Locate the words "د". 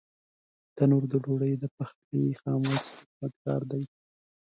1.11-1.13, 1.59-1.65